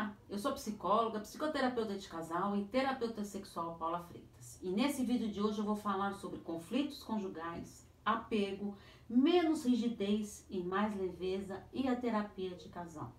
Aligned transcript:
Olá, 0.00 0.16
eu 0.30 0.38
sou 0.38 0.52
psicóloga, 0.52 1.20
psicoterapeuta 1.20 1.94
de 1.94 2.08
casal 2.08 2.56
e 2.56 2.64
terapeuta 2.64 3.22
sexual 3.22 3.76
Paula 3.78 4.00
Freitas. 4.00 4.58
E 4.62 4.70
nesse 4.70 5.04
vídeo 5.04 5.28
de 5.28 5.42
hoje 5.42 5.58
eu 5.58 5.64
vou 5.64 5.76
falar 5.76 6.14
sobre 6.14 6.38
conflitos 6.38 7.02
conjugais, 7.02 7.86
apego, 8.02 8.74
menos 9.06 9.62
rigidez 9.66 10.46
e 10.48 10.62
mais 10.62 10.96
leveza 10.96 11.62
e 11.70 11.86
a 11.86 11.94
terapia 11.94 12.56
de 12.56 12.70
casal. 12.70 13.12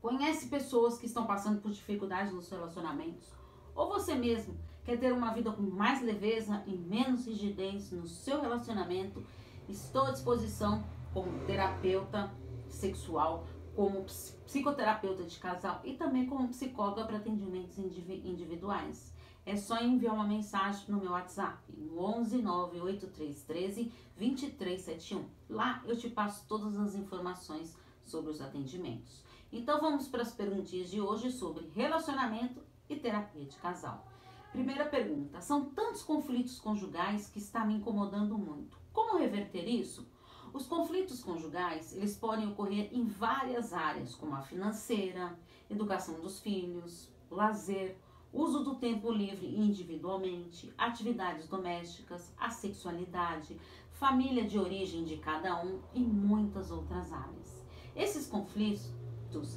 Conhece 0.00 0.48
pessoas 0.48 0.96
que 0.96 1.04
estão 1.04 1.26
passando 1.26 1.60
por 1.60 1.70
dificuldades 1.70 2.32
nos 2.32 2.48
relacionamentos? 2.48 3.30
Ou 3.74 3.86
você 3.90 4.14
mesmo 4.14 4.56
quer 4.82 4.98
ter 4.98 5.12
uma 5.12 5.34
vida 5.34 5.52
com 5.52 5.60
mais 5.60 6.00
leveza 6.00 6.64
e 6.66 6.74
menos 6.74 7.26
rigidez 7.26 7.92
no 7.92 8.06
seu 8.06 8.40
relacionamento? 8.40 9.22
Estou 9.68 10.06
à 10.06 10.10
disposição 10.10 10.82
como 11.12 11.44
terapeuta 11.44 12.32
sexual 12.66 13.44
como 13.80 14.04
psicoterapeuta 14.44 15.22
de 15.22 15.38
casal 15.38 15.80
e 15.84 15.94
também 15.94 16.26
como 16.26 16.48
psicóloga 16.48 17.02
para 17.06 17.16
atendimentos 17.16 17.78
individuais. 17.78 19.14
É 19.46 19.56
só 19.56 19.80
enviar 19.80 20.12
uma 20.12 20.26
mensagem 20.26 20.84
no 20.86 21.00
meu 21.00 21.12
WhatsApp, 21.12 21.58
no 21.74 21.98
11 21.98 22.42
98313 22.42 23.90
2371. 24.18 25.24
Lá 25.48 25.82
eu 25.86 25.96
te 25.96 26.10
passo 26.10 26.46
todas 26.46 26.78
as 26.78 26.94
informações 26.94 27.74
sobre 28.04 28.30
os 28.30 28.42
atendimentos. 28.42 29.24
Então 29.50 29.80
vamos 29.80 30.08
para 30.08 30.20
as 30.20 30.34
perguntinhas 30.34 30.90
de 30.90 31.00
hoje 31.00 31.32
sobre 31.32 31.70
relacionamento 31.74 32.60
e 32.86 32.96
terapia 32.96 33.46
de 33.46 33.56
casal. 33.56 34.06
Primeira 34.52 34.84
pergunta: 34.84 35.40
são 35.40 35.70
tantos 35.70 36.02
conflitos 36.02 36.60
conjugais 36.60 37.30
que 37.30 37.38
está 37.38 37.64
me 37.64 37.76
incomodando 37.76 38.36
muito. 38.36 38.76
Como 38.92 39.16
reverter 39.16 39.66
isso? 39.66 40.06
Os 40.52 40.66
conflitos 40.66 41.22
conjugais, 41.22 41.94
eles 41.94 42.16
podem 42.16 42.48
ocorrer 42.48 42.90
em 42.92 43.04
várias 43.04 43.72
áreas, 43.72 44.16
como 44.16 44.34
a 44.34 44.42
financeira, 44.42 45.38
educação 45.70 46.20
dos 46.20 46.40
filhos, 46.40 47.08
lazer, 47.30 47.96
uso 48.32 48.64
do 48.64 48.74
tempo 48.74 49.12
livre 49.12 49.46
individualmente, 49.46 50.72
atividades 50.76 51.46
domésticas, 51.46 52.34
a 52.36 52.50
sexualidade, 52.50 53.56
família 53.92 54.44
de 54.44 54.58
origem 54.58 55.04
de 55.04 55.18
cada 55.18 55.62
um 55.62 55.80
e 55.94 56.00
muitas 56.00 56.72
outras 56.72 57.12
áreas. 57.12 57.64
Esses 57.94 58.26
conflitos 58.26 58.92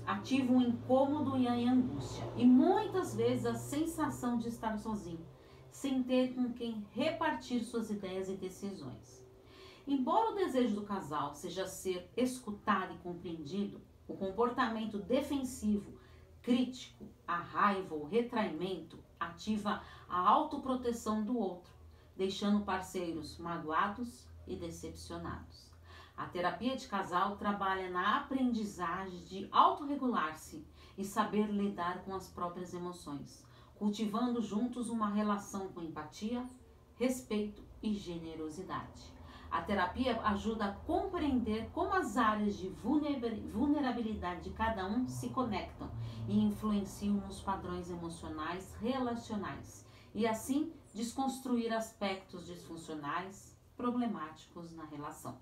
ativam 0.05 0.57
o 0.57 0.61
incômodo 0.61 1.35
e 1.37 1.47
a 1.47 1.53
angústia 1.53 2.23
e 2.37 2.45
muitas 2.45 3.15
vezes 3.15 3.47
a 3.47 3.55
sensação 3.55 4.37
de 4.37 4.49
estar 4.49 4.77
sozinho, 4.77 5.25
sem 5.71 6.03
ter 6.03 6.35
com 6.35 6.53
quem 6.53 6.85
repartir 6.91 7.63
suas 7.63 7.89
ideias 7.89 8.29
e 8.29 8.35
decisões. 8.35 9.22
Embora 9.85 10.31
o 10.31 10.35
desejo 10.35 10.75
do 10.75 10.83
casal 10.83 11.35
seja 11.35 11.67
ser 11.67 12.09
escutado 12.15 12.93
e 12.93 12.97
compreendido, 12.99 13.81
o 14.07 14.15
comportamento 14.15 14.97
defensivo, 14.97 15.99
crítico, 16.41 17.05
a 17.27 17.35
raiva 17.35 17.93
ou 17.93 18.05
retraimento 18.05 18.97
ativa 19.19 19.83
a 20.07 20.29
autoproteção 20.29 21.23
do 21.23 21.37
outro, 21.37 21.73
deixando 22.15 22.63
parceiros 22.63 23.37
magoados 23.37 24.25
e 24.47 24.55
decepcionados. 24.55 25.69
A 26.15 26.27
terapia 26.27 26.77
de 26.77 26.87
casal 26.87 27.35
trabalha 27.35 27.89
na 27.89 28.19
aprendizagem 28.19 29.19
de 29.25 29.49
autorregular-se 29.51 30.65
e 30.97 31.03
saber 31.03 31.47
lidar 31.47 32.03
com 32.03 32.13
as 32.13 32.27
próprias 32.27 32.73
emoções, 32.73 33.45
cultivando 33.75 34.41
juntos 34.41 34.89
uma 34.89 35.09
relação 35.09 35.69
com 35.69 35.81
empatia, 35.81 36.47
respeito 36.95 37.63
e 37.81 37.93
generosidade. 37.93 39.12
A 39.53 39.61
terapia 39.61 40.19
ajuda 40.21 40.65
a 40.65 40.71
compreender 40.71 41.69
como 41.73 41.93
as 41.93 42.17
áreas 42.17 42.57
de 42.57 42.69
vulnerabilidade 42.69 44.45
de 44.45 44.49
cada 44.49 44.83
um 44.87 45.07
se 45.07 45.29
conectam 45.29 45.91
e 46.27 46.39
influenciam 46.39 47.17
nos 47.17 47.39
padrões 47.39 47.87
emocionais 47.87 48.73
relacionais 48.81 49.85
e 50.15 50.25
assim 50.25 50.73
desconstruir 50.91 51.71
aspectos 51.71 52.47
disfuncionais 52.47 53.55
problemáticos 53.77 54.73
na 54.73 54.85
relação. 54.85 55.37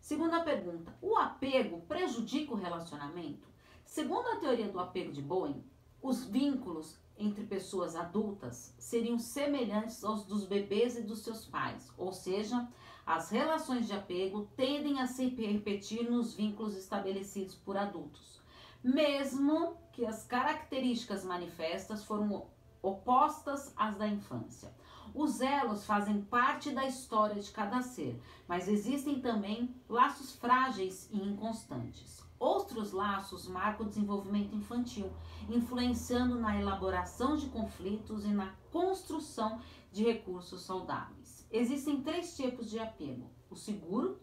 Segunda 0.00 0.44
pergunta: 0.44 0.96
o 1.02 1.16
apego 1.16 1.80
prejudica 1.80 2.54
o 2.54 2.56
relacionamento? 2.56 3.48
Segundo 3.84 4.28
a 4.28 4.36
teoria 4.36 4.68
do 4.68 4.78
apego 4.78 5.10
de 5.10 5.20
Bowen, 5.20 5.64
os 6.00 6.24
vínculos 6.24 6.96
entre 7.18 7.44
pessoas 7.44 7.96
adultas 7.96 8.72
seriam 8.78 9.18
semelhantes 9.18 10.04
aos 10.04 10.24
dos 10.24 10.46
bebês 10.46 10.96
e 10.96 11.02
dos 11.02 11.24
seus 11.24 11.44
pais, 11.44 11.92
ou 11.96 12.12
seja, 12.12 12.68
as 13.06 13.30
relações 13.30 13.86
de 13.86 13.92
apego 13.92 14.48
tendem 14.56 15.00
a 15.00 15.06
se 15.06 15.28
repetir 15.28 16.10
nos 16.10 16.34
vínculos 16.34 16.76
estabelecidos 16.76 17.54
por 17.54 17.76
adultos, 17.76 18.42
mesmo 18.82 19.76
que 19.92 20.04
as 20.04 20.24
características 20.24 21.24
manifestas 21.24 22.04
foram 22.04 22.48
opostas 22.82 23.72
às 23.76 23.96
da 23.96 24.08
infância. 24.08 24.74
Os 25.14 25.40
elos 25.40 25.86
fazem 25.86 26.20
parte 26.20 26.72
da 26.72 26.84
história 26.84 27.40
de 27.40 27.50
cada 27.52 27.80
ser, 27.80 28.20
mas 28.48 28.68
existem 28.68 29.20
também 29.20 29.74
laços 29.88 30.34
frágeis 30.34 31.08
e 31.12 31.16
inconstantes. 31.16 32.26
Outros 32.38 32.92
laços 32.92 33.48
marcam 33.48 33.86
o 33.86 33.88
desenvolvimento 33.88 34.54
infantil, 34.54 35.10
influenciando 35.48 36.38
na 36.38 36.60
elaboração 36.60 37.36
de 37.36 37.46
conflitos 37.46 38.24
e 38.24 38.28
na 38.28 38.52
construção 38.70 39.58
de 39.90 40.04
recursos 40.04 40.62
saudáveis. 40.62 41.15
Existem 41.50 42.02
três 42.02 42.36
tipos 42.36 42.70
de 42.70 42.78
apego: 42.78 43.30
o 43.48 43.56
seguro, 43.56 44.20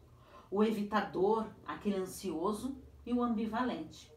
o 0.52 0.64
evitador, 0.64 1.48
aquele 1.66 1.98
ansioso, 1.98 2.78
e 3.06 3.14
o 3.14 3.22
ambivalente, 3.22 4.12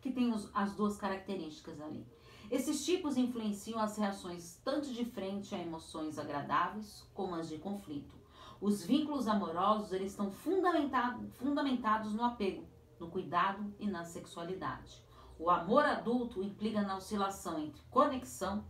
que 0.00 0.10
tem 0.10 0.32
os, 0.32 0.50
as 0.54 0.74
duas 0.74 0.96
características 0.96 1.80
ali. 1.80 2.06
Esses 2.50 2.84
tipos 2.84 3.16
influenciam 3.16 3.80
as 3.80 3.96
reações 3.96 4.60
tanto 4.64 4.92
de 4.92 5.04
frente 5.04 5.54
a 5.54 5.58
emoções 5.58 6.18
agradáveis 6.18 7.08
como 7.14 7.34
as 7.34 7.48
de 7.48 7.58
conflito. 7.58 8.14
Os 8.60 8.84
vínculos 8.84 9.26
amorosos 9.26 9.92
eles 9.92 10.12
estão 10.12 10.30
fundamentado, 10.30 11.28
fundamentados 11.32 12.14
no 12.14 12.24
apego, 12.24 12.64
no 12.98 13.08
cuidado 13.08 13.74
e 13.78 13.86
na 13.86 14.04
sexualidade. 14.04 15.02
O 15.38 15.50
amor 15.50 15.84
adulto 15.84 16.42
implica 16.42 16.82
na 16.82 16.96
oscilação 16.96 17.58
entre 17.58 17.82
conexão 17.90 18.64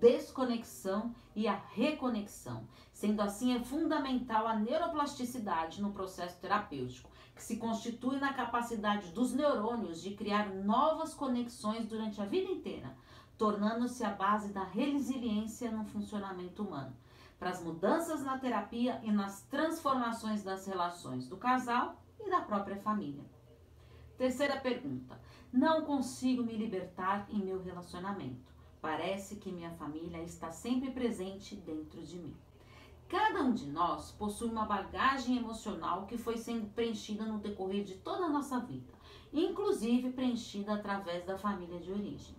desconexão 0.00 1.14
e 1.36 1.46
a 1.46 1.54
reconexão. 1.72 2.66
Sendo 2.92 3.20
assim, 3.20 3.54
é 3.54 3.60
fundamental 3.60 4.46
a 4.46 4.56
neuroplasticidade 4.56 5.80
no 5.80 5.92
processo 5.92 6.38
terapêutico, 6.40 7.10
que 7.34 7.42
se 7.42 7.56
constitui 7.56 8.18
na 8.18 8.32
capacidade 8.32 9.12
dos 9.12 9.32
neurônios 9.32 10.02
de 10.02 10.14
criar 10.14 10.50
novas 10.50 11.14
conexões 11.14 11.86
durante 11.86 12.20
a 12.20 12.26
vida 12.26 12.50
inteira, 12.50 12.94
tornando-se 13.38 14.04
a 14.04 14.10
base 14.10 14.52
da 14.52 14.64
resiliência 14.64 15.70
no 15.70 15.84
funcionamento 15.84 16.62
humano. 16.62 16.94
Para 17.38 17.50
as 17.50 17.62
mudanças 17.62 18.22
na 18.22 18.38
terapia 18.38 19.00
e 19.02 19.10
nas 19.10 19.42
transformações 19.44 20.42
das 20.42 20.66
relações 20.66 21.26
do 21.26 21.38
casal 21.38 21.96
e 22.18 22.28
da 22.28 22.42
própria 22.42 22.76
família. 22.76 23.24
Terceira 24.18 24.60
pergunta: 24.60 25.18
Não 25.50 25.86
consigo 25.86 26.42
me 26.42 26.54
libertar 26.54 27.26
em 27.30 27.42
meu 27.42 27.62
relacionamento. 27.62 28.49
Parece 28.80 29.36
que 29.36 29.52
minha 29.52 29.70
família 29.72 30.22
está 30.22 30.50
sempre 30.50 30.90
presente 30.90 31.54
dentro 31.54 32.02
de 32.02 32.16
mim. 32.16 32.34
Cada 33.08 33.42
um 33.42 33.52
de 33.52 33.66
nós 33.66 34.12
possui 34.12 34.48
uma 34.48 34.64
bagagem 34.64 35.36
emocional 35.36 36.06
que 36.06 36.16
foi 36.16 36.36
sendo 36.38 36.72
preenchida 36.72 37.24
no 37.24 37.38
decorrer 37.38 37.84
de 37.84 37.96
toda 37.96 38.26
a 38.26 38.30
nossa 38.30 38.60
vida, 38.60 38.92
inclusive 39.32 40.12
preenchida 40.12 40.74
através 40.74 41.26
da 41.26 41.36
família 41.36 41.80
de 41.80 41.90
origem. 41.90 42.36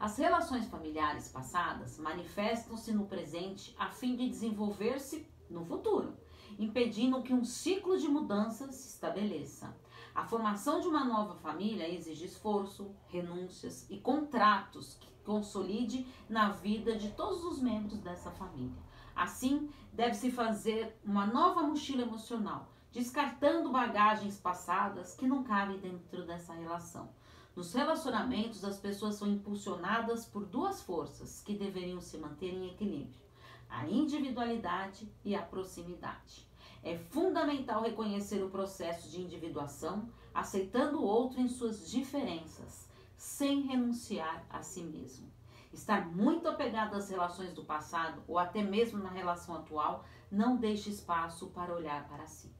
As 0.00 0.16
relações 0.18 0.66
familiares 0.68 1.28
passadas 1.28 1.98
manifestam-se 1.98 2.92
no 2.92 3.06
presente 3.06 3.74
a 3.78 3.90
fim 3.90 4.16
de 4.16 4.28
desenvolver-se 4.28 5.26
no 5.48 5.64
futuro, 5.64 6.14
impedindo 6.58 7.22
que 7.22 7.32
um 7.32 7.44
ciclo 7.44 7.98
de 7.98 8.08
mudanças 8.08 8.74
se 8.74 8.88
estabeleça. 8.88 9.74
A 10.16 10.24
formação 10.24 10.80
de 10.80 10.88
uma 10.88 11.04
nova 11.04 11.34
família 11.34 11.86
exige 11.86 12.24
esforço, 12.24 12.90
renúncias 13.08 13.86
e 13.90 13.98
contratos 13.98 14.94
que 14.98 15.10
consolide 15.22 16.06
na 16.26 16.48
vida 16.48 16.96
de 16.96 17.10
todos 17.10 17.44
os 17.44 17.60
membros 17.60 17.98
dessa 18.00 18.30
família. 18.30 18.82
Assim, 19.14 19.68
deve-se 19.92 20.30
fazer 20.30 20.98
uma 21.04 21.26
nova 21.26 21.60
mochila 21.60 22.00
emocional, 22.00 22.72
descartando 22.90 23.70
bagagens 23.70 24.38
passadas 24.40 25.14
que 25.14 25.26
não 25.26 25.44
cabem 25.44 25.78
dentro 25.80 26.24
dessa 26.24 26.54
relação. 26.54 27.10
Nos 27.54 27.74
relacionamentos, 27.74 28.64
as 28.64 28.78
pessoas 28.78 29.16
são 29.16 29.28
impulsionadas 29.28 30.24
por 30.24 30.46
duas 30.46 30.80
forças 30.80 31.42
que 31.42 31.58
deveriam 31.58 32.00
se 32.00 32.16
manter 32.16 32.54
em 32.54 32.70
equilíbrio: 32.70 33.20
a 33.68 33.86
individualidade 33.86 35.12
e 35.22 35.36
a 35.36 35.42
proximidade. 35.42 36.46
É 36.86 36.96
fundamental 36.96 37.82
reconhecer 37.82 38.44
o 38.44 38.48
processo 38.48 39.10
de 39.10 39.20
individuação, 39.20 40.08
aceitando 40.32 41.00
o 41.00 41.04
outro 41.04 41.40
em 41.40 41.48
suas 41.48 41.90
diferenças, 41.90 42.88
sem 43.16 43.62
renunciar 43.62 44.46
a 44.48 44.62
si 44.62 44.84
mesmo. 44.84 45.26
Estar 45.72 46.06
muito 46.06 46.46
apegado 46.46 46.94
às 46.94 47.10
relações 47.10 47.52
do 47.52 47.64
passado 47.64 48.22
ou 48.28 48.38
até 48.38 48.62
mesmo 48.62 49.02
na 49.02 49.10
relação 49.10 49.56
atual 49.56 50.04
não 50.30 50.56
deixa 50.56 50.88
espaço 50.88 51.48
para 51.48 51.74
olhar 51.74 52.06
para 52.06 52.28
si. 52.28 52.54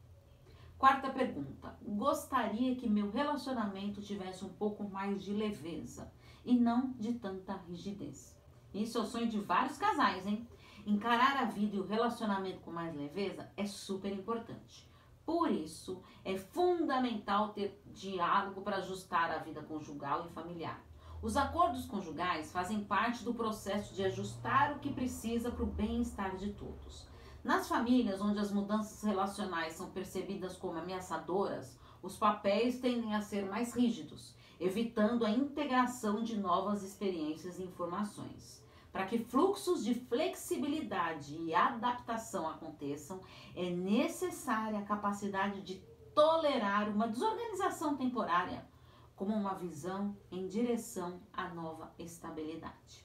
Quarta 0.77 1.09
pergunta: 1.11 1.79
gostaria 1.81 2.75
que 2.75 2.91
meu 2.91 3.13
relacionamento 3.13 4.03
tivesse 4.03 4.45
um 4.45 4.53
pouco 4.55 4.83
mais 4.83 5.23
de 5.23 5.33
leveza 5.33 6.13
e 6.45 6.59
não 6.59 6.91
de 6.99 7.13
tanta 7.13 7.55
rigidez. 7.69 8.37
Isso 8.75 8.99
é 8.99 9.03
o 9.03 9.07
sonho 9.07 9.29
de 9.29 9.39
vários 9.39 9.79
casais, 9.79 10.27
hein? 10.27 10.49
Encarar 10.87 11.37
a 11.39 11.47
vida 11.47 11.75
e 11.75 11.81
o 11.81 11.85
relacionamento 11.85 12.61
com 12.61 12.71
mais 12.71 12.95
leveza 12.95 13.51
é 13.57 13.67
super 13.67 14.13
importante. 14.13 14.89
Por 15.25 15.51
isso, 15.51 16.01
é 16.25 16.39
fundamental 16.39 17.49
ter 17.49 17.83
diálogo 17.87 18.61
para 18.61 18.77
ajustar 18.77 19.33
a 19.33 19.39
vida 19.39 19.61
conjugal 19.63 20.25
e 20.25 20.33
familiar. 20.33 20.81
Os 21.21 21.37
acordos 21.37 21.87
conjugais 21.87 22.53
fazem 22.53 22.85
parte 22.85 23.25
do 23.25 23.35
processo 23.35 23.97
de 23.97 24.05
ajustar 24.05 24.77
o 24.77 24.79
que 24.79 24.93
precisa 24.93 25.51
para 25.51 25.65
o 25.65 25.67
bem-estar 25.67 26.37
de 26.37 26.53
todos. 26.53 27.09
Nas 27.43 27.67
famílias 27.67 28.21
onde 28.21 28.39
as 28.39 28.53
mudanças 28.53 29.03
relacionais 29.03 29.73
são 29.73 29.91
percebidas 29.91 30.57
como 30.57 30.79
ameaçadoras, 30.79 31.77
os 32.01 32.17
papéis 32.17 32.79
tendem 32.79 33.13
a 33.13 33.23
ser 33.23 33.45
mais 33.45 33.75
rígidos, 33.75 34.37
evitando 34.61 35.27
a 35.27 35.31
integração 35.31 36.23
de 36.23 36.39
novas 36.39 36.85
experiências 36.85 37.59
e 37.59 37.65
informações. 37.65 38.65
Para 38.97 39.05
que 39.05 39.19
fluxos 39.19 39.85
de 39.85 39.95
flexibilidade 39.95 41.37
e 41.37 41.55
adaptação 41.55 42.49
aconteçam, 42.49 43.21
é 43.55 43.69
necessária 43.69 44.79
a 44.79 44.85
capacidade 44.87 45.61
de 45.61 45.75
tolerar 46.15 46.89
uma 46.89 47.07
desorganização 47.07 47.95
temporária 47.95 48.67
como 49.15 49.35
uma 49.35 49.53
visão 49.53 50.17
em 50.33 50.49
direção 50.49 51.21
à 51.31 51.51
nova 51.51 51.93
estabilidade. 51.99 53.05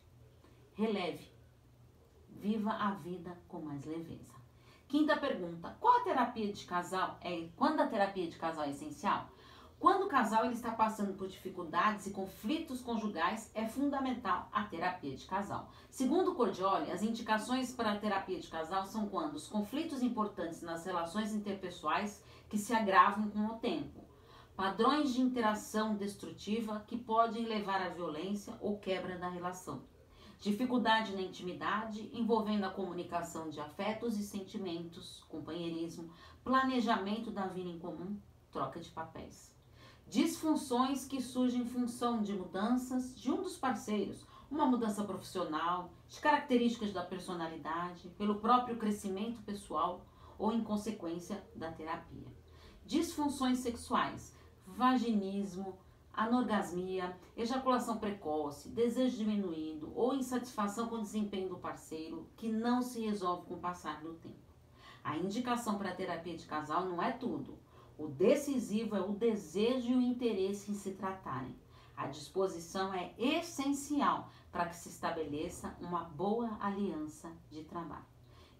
Releve. 0.75 1.29
Viva 2.29 2.71
a 2.71 2.91
vida 2.91 3.37
com 3.49 3.59
mais 3.59 3.83
leveza. 3.83 4.33
Quinta 4.87 5.17
pergunta: 5.17 5.75
qual 5.81 5.99
a 5.99 6.03
terapia 6.05 6.53
de 6.53 6.65
casal 6.65 7.17
é? 7.19 7.49
Quando 7.57 7.81
a 7.81 7.87
terapia 7.87 8.29
de 8.29 8.37
casal 8.37 8.63
é 8.63 8.69
essencial? 8.69 9.29
Quando 9.81 10.03
o 10.03 10.07
casal 10.07 10.45
ele 10.45 10.53
está 10.53 10.69
passando 10.73 11.17
por 11.17 11.27
dificuldades 11.27 12.05
e 12.05 12.11
conflitos 12.11 12.83
conjugais, 12.83 13.49
é 13.55 13.65
fundamental 13.65 14.47
a 14.53 14.63
terapia 14.65 15.17
de 15.17 15.25
casal. 15.25 15.71
Segundo 15.89 16.35
Cordioli, 16.35 16.91
as 16.91 17.01
indicações 17.01 17.73
para 17.73 17.93
a 17.93 17.97
terapia 17.97 18.39
de 18.39 18.47
casal 18.47 18.85
são 18.85 19.09
quando 19.09 19.33
os 19.33 19.47
conflitos 19.47 20.03
importantes 20.03 20.61
nas 20.61 20.85
relações 20.85 21.33
interpessoais 21.33 22.23
que 22.47 22.59
se 22.59 22.75
agravam 22.75 23.31
com 23.31 23.43
o 23.47 23.57
tempo, 23.57 24.05
padrões 24.55 25.15
de 25.15 25.21
interação 25.21 25.95
destrutiva 25.95 26.83
que 26.85 26.95
podem 26.95 27.47
levar 27.47 27.81
à 27.81 27.89
violência 27.89 28.55
ou 28.61 28.77
quebra 28.77 29.17
da 29.17 29.29
relação, 29.29 29.81
dificuldade 30.39 31.15
na 31.15 31.23
intimidade 31.23 32.07
envolvendo 32.13 32.65
a 32.65 32.69
comunicação 32.69 33.49
de 33.49 33.59
afetos 33.59 34.15
e 34.19 34.21
sentimentos, 34.21 35.23
companheirismo, 35.27 36.13
planejamento 36.43 37.31
da 37.31 37.47
vida 37.47 37.71
em 37.71 37.79
comum, 37.79 38.15
troca 38.51 38.79
de 38.79 38.91
papéis 38.91 39.59
disfunções 40.11 41.05
que 41.05 41.21
surgem 41.21 41.61
em 41.61 41.65
função 41.65 42.21
de 42.21 42.33
mudanças 42.33 43.17
de 43.17 43.31
um 43.31 43.41
dos 43.41 43.55
parceiros, 43.55 44.27
uma 44.51 44.65
mudança 44.65 45.05
profissional, 45.05 45.89
de 46.09 46.19
características 46.19 46.91
da 46.91 47.01
personalidade, 47.01 48.09
pelo 48.17 48.35
próprio 48.35 48.75
crescimento 48.75 49.41
pessoal 49.43 50.05
ou 50.37 50.51
em 50.51 50.65
consequência 50.65 51.41
da 51.55 51.71
terapia. 51.71 52.27
Disfunções 52.85 53.59
sexuais, 53.59 54.35
vaginismo, 54.67 55.77
anorgasmia, 56.13 57.17
ejaculação 57.37 57.97
precoce, 57.97 58.67
desejo 58.67 59.15
diminuído 59.15 59.93
ou 59.95 60.13
insatisfação 60.13 60.89
com 60.89 60.95
o 60.95 61.03
desempenho 61.03 61.47
do 61.47 61.57
parceiro 61.57 62.27
que 62.35 62.51
não 62.51 62.81
se 62.81 62.99
resolve 62.99 63.47
com 63.47 63.53
o 63.53 63.61
passar 63.61 64.01
do 64.01 64.15
tempo. 64.15 64.35
A 65.01 65.15
indicação 65.15 65.77
para 65.77 65.91
a 65.91 65.95
terapia 65.95 66.35
de 66.35 66.45
casal 66.45 66.83
não 66.83 67.01
é 67.01 67.13
tudo. 67.13 67.60
O 68.01 68.07
decisivo 68.07 68.95
é 68.95 68.99
o 68.99 69.13
desejo 69.13 69.91
e 69.91 69.95
o 69.95 70.01
interesse 70.01 70.71
em 70.71 70.73
se 70.73 70.93
tratarem. 70.93 71.55
A 71.95 72.07
disposição 72.07 72.91
é 72.91 73.13
essencial 73.15 74.27
para 74.51 74.65
que 74.65 74.75
se 74.75 74.89
estabeleça 74.89 75.77
uma 75.79 76.05
boa 76.05 76.57
aliança 76.59 77.31
de 77.51 77.63
trabalho. 77.63 78.03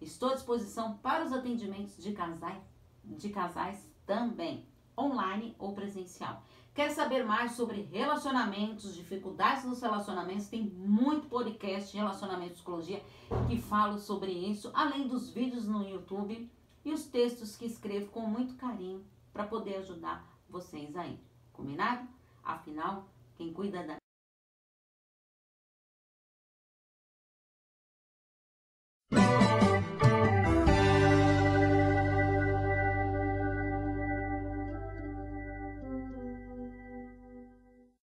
Estou 0.00 0.28
à 0.28 0.34
disposição 0.34 0.96
para 0.98 1.24
os 1.24 1.32
atendimentos 1.32 1.96
de 1.96 2.12
casais, 2.12 2.62
de 3.02 3.30
casais 3.30 3.84
também, 4.06 4.64
online 4.96 5.56
ou 5.58 5.72
presencial. 5.72 6.44
Quer 6.72 6.90
saber 6.90 7.24
mais 7.24 7.50
sobre 7.52 7.82
relacionamentos, 7.82 8.94
dificuldades 8.94 9.64
nos 9.64 9.82
relacionamentos? 9.82 10.46
Tem 10.46 10.62
muito 10.62 11.26
podcast 11.26 11.90
de 11.90 11.98
relacionamento 11.98 12.52
e 12.52 12.54
psicologia 12.54 13.02
que 13.48 13.60
falo 13.60 13.98
sobre 13.98 14.30
isso, 14.30 14.70
além 14.72 15.08
dos 15.08 15.30
vídeos 15.30 15.66
no 15.66 15.82
YouTube 15.82 16.48
e 16.84 16.92
os 16.92 17.06
textos 17.06 17.56
que 17.56 17.66
escrevo 17.66 18.08
com 18.12 18.20
muito 18.20 18.54
carinho 18.54 19.04
para 19.32 19.46
poder 19.46 19.76
ajudar 19.76 20.26
vocês 20.48 20.94
aí. 20.96 21.18
Combinado? 21.52 22.08
Afinal, 22.42 23.08
quem 23.36 23.52
cuida 23.52 23.84
da 23.84 23.96